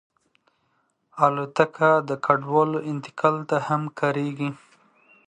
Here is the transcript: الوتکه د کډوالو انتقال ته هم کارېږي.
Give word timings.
الوتکه 1.23 1.91
د 2.09 2.11
کډوالو 2.25 2.79
انتقال 2.91 3.35
ته 3.49 3.57
هم 3.67 3.81
کارېږي. 3.99 4.49